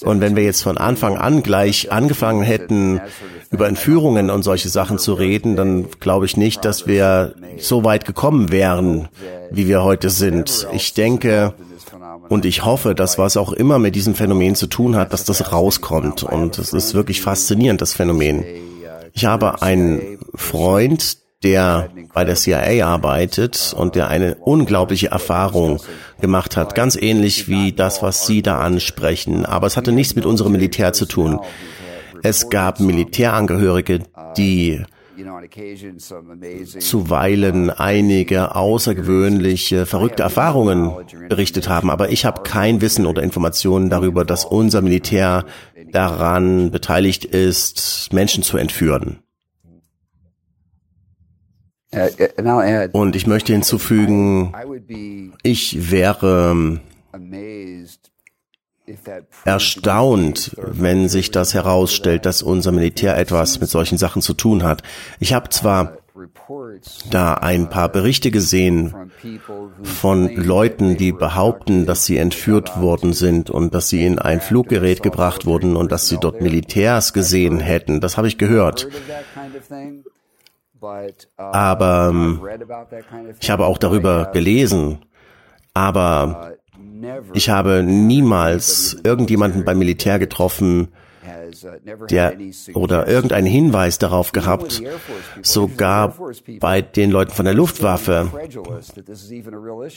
[0.02, 3.00] Und wenn wir jetzt von Anfang an gleich angefangen hätten,
[3.50, 8.04] über Entführungen und solche Sachen zu reden, dann glaube ich nicht, dass wir so weit
[8.04, 9.08] gekommen wären,
[9.50, 10.68] wie wir heute sind.
[10.72, 11.54] Ich denke,
[12.28, 15.52] und ich hoffe, dass was auch immer mit diesem Phänomen zu tun hat, dass das
[15.52, 16.22] rauskommt.
[16.22, 18.44] Und es ist wirklich faszinierend, das Phänomen.
[19.12, 25.80] Ich habe einen Freund, der bei der CIA arbeitet und der eine unglaubliche Erfahrung
[26.20, 29.46] gemacht hat, ganz ähnlich wie das, was Sie da ansprechen.
[29.46, 31.40] Aber es hatte nichts mit unserem Militär zu tun.
[32.22, 34.00] Es gab Militärangehörige,
[34.36, 34.82] die
[36.78, 40.92] zuweilen einige außergewöhnliche, verrückte Erfahrungen
[41.28, 41.90] berichtet haben.
[41.90, 45.44] Aber ich habe kein Wissen oder Informationen darüber, dass unser Militär
[45.92, 49.22] daran beteiligt ist, Menschen zu entführen.
[52.92, 54.52] Und ich möchte hinzufügen,
[55.42, 56.80] ich wäre
[59.44, 64.82] erstaunt, wenn sich das herausstellt, dass unser Militär etwas mit solchen Sachen zu tun hat.
[65.18, 65.98] Ich habe zwar
[67.10, 68.94] da ein paar Berichte gesehen
[69.82, 75.02] von Leuten, die behaupten, dass sie entführt worden sind und dass sie in ein Fluggerät
[75.02, 78.00] gebracht wurden und dass sie dort Militärs gesehen hätten.
[78.00, 78.88] Das habe ich gehört.
[81.36, 82.40] Aber ähm,
[83.40, 85.00] ich habe auch darüber gelesen.
[85.74, 86.54] Aber
[87.32, 90.88] ich habe niemals irgendjemanden beim Militär getroffen,
[92.10, 92.36] der
[92.74, 94.82] oder irgendeinen Hinweis darauf gehabt,
[95.42, 96.16] sogar
[96.60, 98.30] bei den Leuten von der Luftwaffe.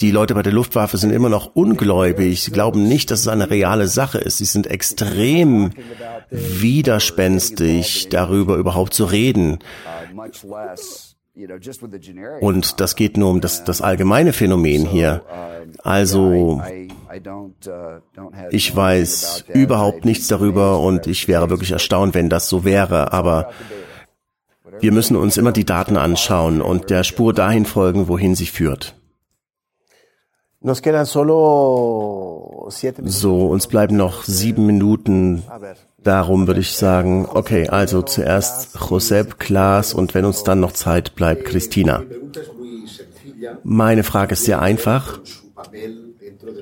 [0.01, 2.41] Die Leute bei der Luftwaffe sind immer noch ungläubig.
[2.43, 4.37] Sie glauben nicht, dass es eine reale Sache ist.
[4.37, 5.71] Sie sind extrem
[6.29, 9.59] widerspenstig, darüber überhaupt zu reden.
[12.41, 15.23] Und das geht nur um das, das allgemeine Phänomen hier.
[15.83, 16.61] Also,
[18.51, 23.51] ich weiß überhaupt nichts darüber und ich wäre wirklich erstaunt, wenn das so wäre, aber
[24.79, 28.95] wir müssen uns immer die Daten anschauen und der Spur dahin folgen, wohin sie führt.
[33.09, 35.43] So, uns bleiben noch sieben Minuten.
[36.03, 41.15] Darum würde ich sagen, okay, also zuerst Josep, Klaas und wenn uns dann noch Zeit
[41.15, 42.03] bleibt, Christina.
[43.63, 45.19] Meine Frage ist sehr einfach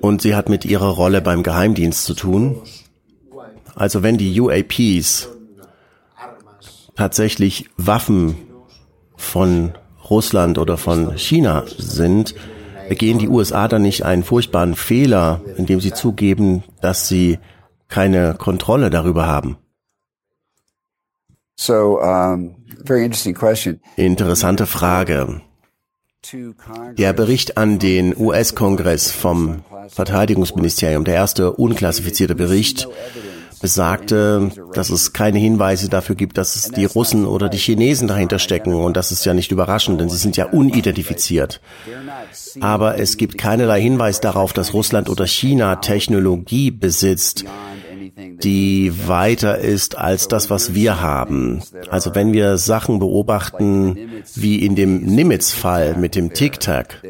[0.02, 2.62] und sie hat mit ihrer Rolle beim Geheimdienst zu tun.
[3.76, 5.30] Also wenn die UAPs
[6.96, 8.36] tatsächlich Waffen
[9.16, 9.72] von
[10.10, 12.36] Russland oder von China sind,
[12.90, 17.40] begehen die USA dann nicht einen furchtbaren Fehler, indem sie zugeben, dass sie
[17.92, 19.58] keine Kontrolle darüber haben?
[21.56, 23.80] So, um, very interesting question.
[23.96, 25.42] Interessante Frage.
[26.98, 32.88] Der Bericht an den US-Kongress vom Verteidigungsministerium, der erste unklassifizierte Bericht,
[33.62, 38.40] besagte, dass es keine Hinweise dafür gibt, dass es die Russen oder die Chinesen dahinter
[38.40, 38.74] stecken.
[38.74, 41.62] Und das ist ja nicht überraschend, denn sie sind ja unidentifiziert.
[42.60, 47.46] Aber es gibt keinerlei Hinweis darauf, dass Russland oder China Technologie besitzt,
[48.44, 51.62] die weiter ist als das, was wir haben.
[51.90, 57.02] Also wenn wir Sachen beobachten, wie in dem Nimitz-Fall mit dem Tic-Tac,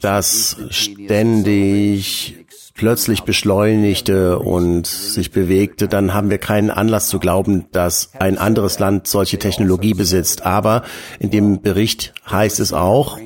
[0.00, 2.36] das ständig
[2.74, 8.78] plötzlich beschleunigte und sich bewegte, dann haben wir keinen Anlass zu glauben, dass ein anderes
[8.78, 10.46] Land solche Technologie besitzt.
[10.46, 10.82] Aber
[11.18, 13.18] in dem Bericht heißt es auch,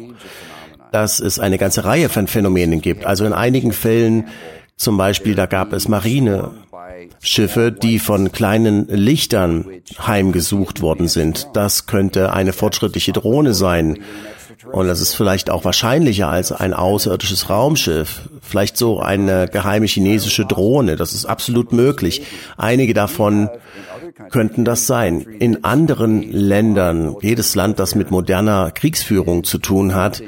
[0.91, 3.05] dass es eine ganze Reihe von Phänomenen gibt.
[3.05, 4.29] Also in einigen Fällen
[4.77, 9.67] zum Beispiel, da gab es Marineschiffe, die von kleinen Lichtern
[9.99, 11.49] heimgesucht worden sind.
[11.55, 13.99] Das könnte eine fortschrittliche Drohne sein.
[14.73, 18.29] Und das ist vielleicht auch wahrscheinlicher als ein außerirdisches Raumschiff.
[18.41, 20.97] Vielleicht so eine geheime chinesische Drohne.
[20.97, 22.23] Das ist absolut möglich.
[22.57, 23.51] Einige davon
[24.31, 25.21] könnten das sein.
[25.39, 30.23] In anderen Ländern, jedes Land, das mit moderner Kriegsführung zu tun hat,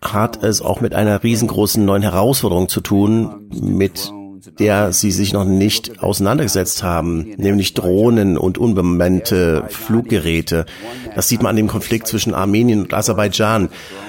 [0.00, 4.12] hat es auch mit einer riesengroßen neuen Herausforderung zu tun, mit
[4.58, 10.66] der sie sich noch nicht auseinandergesetzt haben, nämlich Drohnen und unbemannte Fluggeräte.
[11.14, 13.68] Das sieht man an dem Konflikt zwischen Armenien und Aserbaidschan.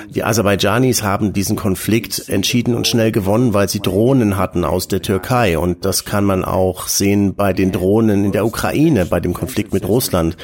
[0.09, 5.01] Die Aserbaidschanis haben diesen Konflikt entschieden und schnell gewonnen, weil sie Drohnen hatten aus der
[5.01, 5.57] Türkei.
[5.57, 9.73] Und das kann man auch sehen bei den Drohnen in der Ukraine, bei dem Konflikt
[9.73, 10.37] mit Russland.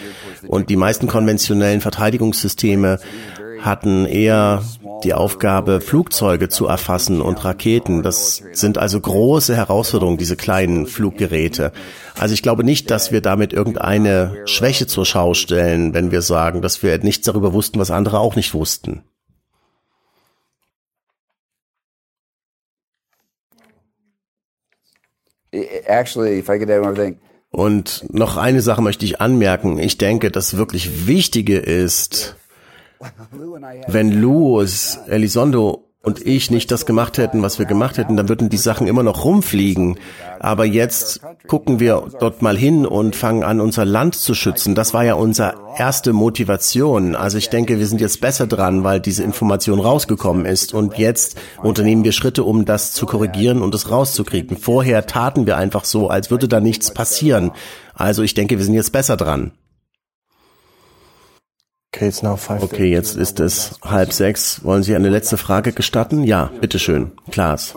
[0.48, 3.00] Und die meisten konventionellen Verteidigungssysteme
[3.62, 4.64] hatten eher
[5.04, 8.04] die Aufgabe, Flugzeuge zu erfassen und Raketen.
[8.04, 11.72] Das sind also große Herausforderungen, diese kleinen Fluggeräte.
[12.18, 16.62] Also ich glaube nicht, dass wir damit irgendeine Schwäche zur Schau stellen, wenn wir sagen,
[16.62, 19.04] dass wir nichts darüber wussten, was andere auch nicht wussten.
[25.52, 27.20] Actually, if I could add one thing.
[27.52, 29.80] Und noch eine Sache möchte ich anmerken.
[29.80, 32.36] Ich denke, das wirklich Wichtige ist,
[33.88, 38.50] wenn Louis Elizondo und ich nicht das gemacht hätten, was wir gemacht hätten, dann würden
[38.50, 40.00] die Sachen immer noch rumfliegen.
[40.40, 44.76] Aber jetzt gucken wir dort mal hin und fangen an, unser Land zu schützen.
[44.76, 47.18] Das war ja unsere erste Motivation.
[47.18, 50.74] Also ich denke, wir sind jetzt besser dran, weil diese Information rausgekommen ist.
[50.74, 54.56] Und jetzt unternehmen wir Schritte, um das zu korrigieren und es rauszukriegen.
[54.56, 57.52] Vorher taten wir einfach so, als würde da nichts passieren.
[57.94, 59.52] Also ich denke, wir sind jetzt besser dran.
[61.92, 64.64] Okay, jetzt ist es halb sechs.
[64.64, 66.24] Wollen Sie eine letzte Frage gestatten?
[66.24, 67.12] Ja, bitteschön.
[67.32, 67.76] Klaas.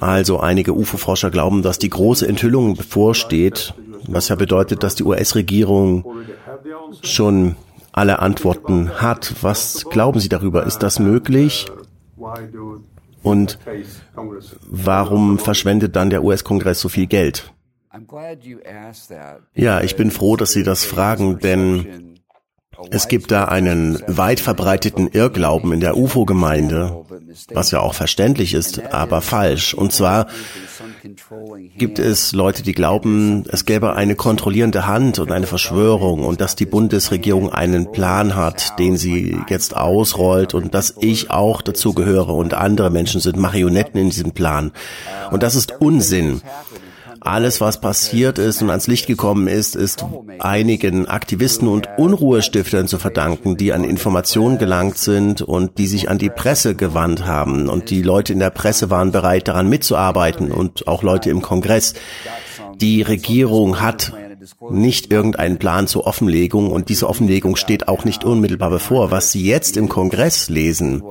[0.00, 3.74] Also einige UFO-Forscher glauben, dass die große Enthüllung bevorsteht,
[4.06, 6.04] was ja bedeutet, dass die US-Regierung
[7.02, 7.56] schon
[7.92, 9.34] alle Antworten hat.
[9.42, 10.64] Was glauben Sie darüber?
[10.66, 11.66] Ist das möglich?
[13.22, 13.58] Und
[14.68, 17.53] warum verschwendet dann der US-Kongress so viel Geld?
[19.54, 22.14] Ja, ich bin froh, dass Sie das fragen, denn
[22.90, 27.04] es gibt da einen weit verbreiteten Irrglauben in der UFO-Gemeinde,
[27.52, 29.74] was ja auch verständlich ist, aber falsch.
[29.74, 30.26] Und zwar
[31.76, 36.56] gibt es Leute, die glauben, es gäbe eine kontrollierende Hand und eine Verschwörung und dass
[36.56, 42.30] die Bundesregierung einen Plan hat, den sie jetzt ausrollt und dass ich auch dazu gehöre
[42.34, 44.72] und andere Menschen sind Marionetten in diesem Plan.
[45.30, 46.42] Und das ist Unsinn.
[47.24, 50.04] Alles, was passiert ist und ans Licht gekommen ist, ist
[50.40, 56.18] einigen Aktivisten und Unruhestiftern zu verdanken, die an Informationen gelangt sind und die sich an
[56.18, 57.70] die Presse gewandt haben.
[57.70, 61.94] Und die Leute in der Presse waren bereit, daran mitzuarbeiten und auch Leute im Kongress.
[62.76, 64.12] Die Regierung hat
[64.70, 69.10] nicht irgendeinen Plan zur Offenlegung und diese Offenlegung steht auch nicht unmittelbar bevor.
[69.10, 71.02] Was Sie jetzt im Kongress lesen,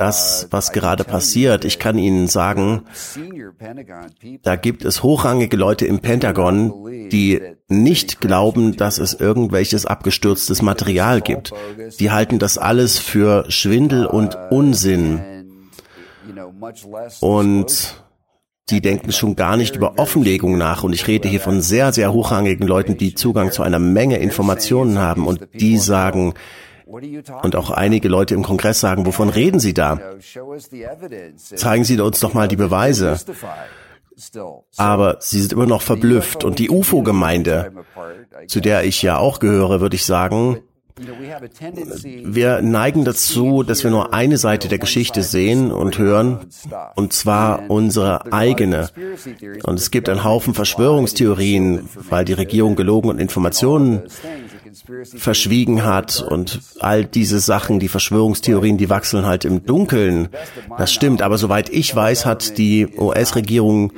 [0.00, 1.66] das, was gerade passiert.
[1.66, 2.84] Ich kann Ihnen sagen,
[4.42, 6.72] da gibt es hochrangige Leute im Pentagon,
[7.10, 11.52] die nicht glauben, dass es irgendwelches abgestürztes Material gibt.
[11.98, 15.20] Die halten das alles für Schwindel und Unsinn.
[17.20, 18.02] Und
[18.70, 20.82] die denken schon gar nicht über Offenlegung nach.
[20.82, 24.98] Und ich rede hier von sehr, sehr hochrangigen Leuten, die Zugang zu einer Menge Informationen
[24.98, 26.34] haben und die sagen,
[27.42, 30.00] und auch einige Leute im Kongress sagen, wovon reden Sie da?
[31.36, 33.18] Zeigen Sie uns doch mal die Beweise.
[34.76, 36.44] Aber sie sind immer noch verblüfft.
[36.44, 37.72] Und die UFO-Gemeinde,
[38.48, 40.58] zu der ich ja auch gehöre, würde ich sagen,
[42.24, 46.40] wir neigen dazu, dass wir nur eine Seite der Geschichte sehen und hören,
[46.94, 48.90] und zwar unsere eigene.
[49.62, 54.02] Und es gibt einen Haufen Verschwörungstheorien, weil die Regierung gelogen und Informationen
[55.16, 60.28] verschwiegen hat und all diese Sachen, die Verschwörungstheorien, die wachseln halt im Dunkeln.
[60.78, 63.92] Das stimmt, aber soweit ich weiß, hat die US-Regierung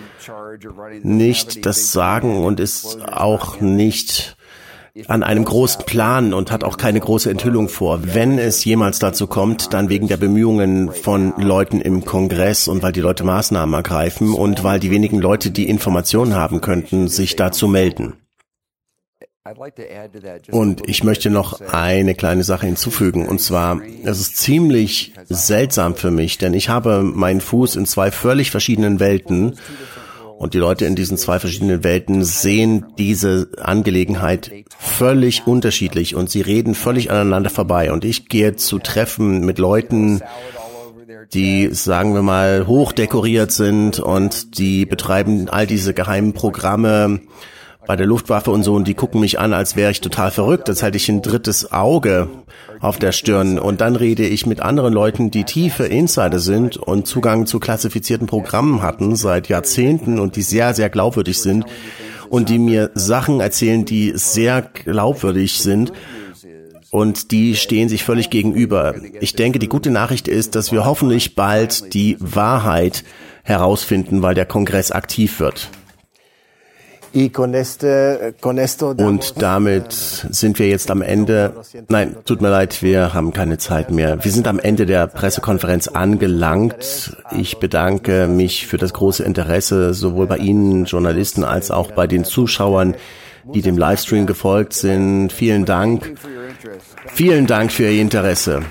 [1.03, 4.37] nicht das Sagen und ist auch nicht
[5.09, 8.01] an einem großen Plan und hat auch keine große Enthüllung vor.
[8.15, 12.93] Wenn es jemals dazu kommt, dann wegen der Bemühungen von Leuten im Kongress und weil
[12.93, 17.69] die Leute Maßnahmen ergreifen und weil die wenigen Leute, die Informationen haben könnten, sich dazu
[17.69, 18.15] melden.
[20.53, 23.27] Und ich möchte noch eine kleine Sache hinzufügen.
[23.27, 28.13] Und zwar, es ist ziemlich seltsam für mich, denn ich habe meinen Fuß in zwei
[28.13, 29.59] völlig verschiedenen Welten.
[30.39, 36.41] Und die Leute in diesen zwei verschiedenen Welten sehen diese Angelegenheit völlig unterschiedlich und sie
[36.41, 37.91] reden völlig aneinander vorbei.
[37.91, 40.23] Und ich gehe zu Treffen mit Leuten,
[41.33, 47.21] die, sagen wir mal, hochdekoriert sind und die betreiben all diese geheimen Programme,
[47.87, 50.69] bei der Luftwaffe und so und die gucken mich an, als wäre ich total verrückt,
[50.69, 52.29] als hätte ich ein drittes Auge
[52.81, 57.07] auf der Stirn und dann rede ich mit anderen Leuten, die tiefe Insider sind und
[57.07, 61.65] Zugang zu klassifizierten Programmen hatten seit Jahrzehnten und die sehr, sehr glaubwürdig sind
[62.29, 65.93] und die mir Sachen erzählen, die sehr glaubwürdig sind
[66.91, 68.95] und die stehen sich völlig gegenüber.
[69.21, 73.03] Ich denke, die gute Nachricht ist, dass wir hoffentlich bald die Wahrheit
[73.43, 75.69] herausfinden, weil der Kongress aktiv wird.
[79.05, 81.53] Und damit sind wir jetzt am Ende.
[81.89, 84.25] Nein, tut mir leid, wir haben keine Zeit mehr.
[84.25, 87.17] Wir sind am Ende der Pressekonferenz angelangt.
[87.37, 92.25] Ich bedanke mich für das große Interesse sowohl bei Ihnen Journalisten als auch bei den
[92.25, 92.95] Zuschauern.
[93.45, 95.33] die dem Livestream gefolgt sind.
[95.33, 96.15] Vielen Dank.
[97.07, 98.63] Vielen Dank für Ihr Interesse.